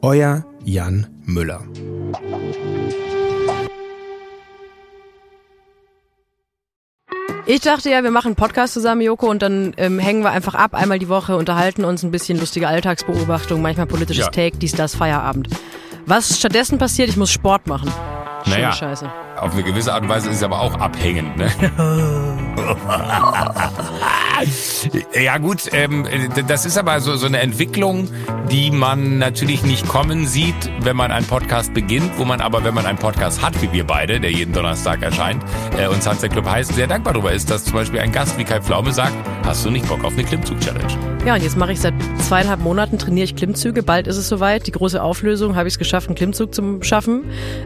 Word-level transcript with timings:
Euer 0.00 0.44
Jan 0.64 1.08
Müller. 1.24 1.60
Ich 7.46 7.60
dachte 7.62 7.90
ja, 7.90 8.04
wir 8.04 8.12
machen 8.12 8.28
einen 8.28 8.36
Podcast 8.36 8.74
zusammen, 8.74 9.00
Joko, 9.00 9.28
und 9.28 9.42
dann 9.42 9.74
ähm, 9.76 9.98
hängen 9.98 10.22
wir 10.22 10.30
einfach 10.30 10.54
ab, 10.54 10.74
einmal 10.74 11.00
die 11.00 11.08
Woche, 11.08 11.36
unterhalten 11.36 11.84
uns 11.84 12.04
ein 12.04 12.12
bisschen 12.12 12.38
lustige 12.38 12.68
Alltagsbeobachtung, 12.68 13.60
manchmal 13.60 13.86
politisches 13.86 14.26
Ja. 14.26 14.30
Take, 14.30 14.58
dies, 14.58 14.72
das, 14.72 14.94
Feierabend. 14.94 15.48
Was 16.06 16.38
stattdessen 16.38 16.78
passiert, 16.78 17.08
ich 17.08 17.16
muss 17.16 17.32
Sport 17.32 17.66
machen. 17.66 17.90
Schöne 18.44 18.56
Naja. 18.56 18.72
Scheiße. 18.72 19.10
Auf 19.40 19.52
eine 19.52 19.62
gewisse 19.62 19.92
Art 19.94 20.02
und 20.02 20.08
Weise 20.08 20.30
ist 20.30 20.36
es 20.36 20.42
aber 20.42 20.60
auch 20.60 20.74
abhängend, 20.74 21.36
ne? 21.36 21.48
ja 25.24 25.38
gut, 25.38 25.62
ähm, 25.72 26.06
das 26.46 26.66
ist 26.66 26.76
aber 26.76 27.00
so, 27.00 27.16
so 27.16 27.26
eine 27.26 27.38
Entwicklung, 27.38 28.08
die 28.50 28.70
man 28.70 29.18
natürlich 29.18 29.62
nicht 29.62 29.86
kommen 29.86 30.26
sieht, 30.26 30.54
wenn 30.80 30.96
man 30.96 31.10
einen 31.10 31.26
Podcast 31.26 31.74
beginnt, 31.74 32.10
wo 32.16 32.24
man 32.24 32.40
aber, 32.40 32.64
wenn 32.64 32.74
man 32.74 32.86
einen 32.86 32.98
Podcast 32.98 33.42
hat, 33.42 33.60
wie 33.60 33.72
wir 33.72 33.84
beide, 33.84 34.20
der 34.20 34.30
jeden 34.30 34.52
Donnerstag 34.52 35.02
erscheint, 35.02 35.42
äh, 35.76 35.86
und 35.86 36.02
Sunset 36.02 36.32
Club 36.32 36.48
heißt, 36.48 36.72
sehr 36.74 36.86
dankbar 36.86 37.12
darüber 37.12 37.32
ist, 37.32 37.50
dass 37.50 37.64
zum 37.64 37.74
Beispiel 37.74 38.00
ein 38.00 38.12
Gast 38.12 38.38
wie 38.38 38.44
Kai 38.44 38.60
Pflaume 38.60 38.92
sagt, 38.92 39.14
hast 39.44 39.64
du 39.64 39.70
nicht 39.70 39.86
Bock 39.88 40.02
auf 40.04 40.14
eine 40.14 40.24
Klimmzug-Challenge? 40.24 40.86
Ja, 41.26 41.34
und 41.34 41.42
jetzt 41.42 41.58
mache 41.58 41.72
ich 41.72 41.80
seit 41.80 41.92
zweieinhalb 42.20 42.60
Monaten, 42.60 42.98
trainiere 42.98 43.24
ich 43.24 43.36
Klimmzüge. 43.36 43.82
Bald 43.82 44.06
ist 44.06 44.16
es 44.16 44.28
soweit. 44.28 44.66
Die 44.66 44.72
große 44.72 45.02
Auflösung, 45.02 45.56
habe 45.56 45.68
ich 45.68 45.74
es 45.74 45.78
geschafft, 45.78 46.08
einen 46.08 46.16
Klimmzug 46.16 46.54
zu 46.54 46.78
schaffen. 46.82 47.24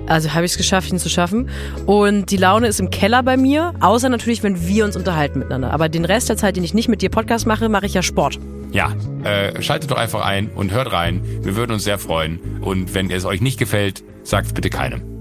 Also 0.08 0.34
habe 0.34 0.44
ich 0.44 0.52
es 0.52 0.58
geschafft, 0.58 0.90
ihn 0.90 0.98
zu 0.98 1.08
schaffen. 1.08 1.48
Und 1.86 2.30
die 2.30 2.38
Laune 2.38 2.66
ist 2.66 2.80
im 2.80 2.90
Keller 2.90 3.22
bei 3.22 3.36
mir, 3.36 3.74
außer 3.80 4.08
natürlich, 4.08 4.42
wenn 4.42 4.66
wir 4.66 4.84
uns 4.84 4.96
unterhalten 4.96 5.38
miteinander. 5.38 5.72
Aber 5.72 5.88
den 5.88 6.04
Rest 6.04 6.28
der 6.28 6.36
Zeit, 6.36 6.56
den 6.56 6.64
ich 6.64 6.74
nicht 6.74 6.88
mit 6.88 7.02
dir 7.02 7.10
Podcast 7.10 7.46
mache, 7.46 7.68
mache 7.68 7.86
ich 7.86 7.94
ja 7.94 8.02
Sport. 8.02 8.40
Ja, 8.72 8.94
äh, 9.22 9.60
schaltet 9.62 9.90
doch 9.90 9.98
einfach 9.98 10.24
ein 10.24 10.48
und 10.48 10.72
hört 10.72 10.92
rein. 10.92 11.20
Wir 11.42 11.56
würden 11.56 11.72
uns 11.72 11.84
sehr 11.84 11.98
freuen. 11.98 12.40
Und 12.62 12.94
wenn 12.94 13.10
es 13.10 13.24
euch 13.24 13.40
nicht 13.42 13.58
gefällt, 13.58 14.02
sagt 14.24 14.54
bitte 14.54 14.70
keinem. 14.70 15.11